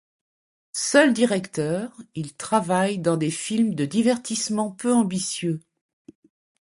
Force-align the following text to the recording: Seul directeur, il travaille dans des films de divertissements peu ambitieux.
Seul 0.73 1.13
directeur, 1.13 1.95
il 2.15 2.33
travaille 2.33 2.97
dans 2.97 3.17
des 3.17 3.29
films 3.29 3.75
de 3.75 3.85
divertissements 3.85 4.71
peu 4.71 4.91
ambitieux. 4.91 5.61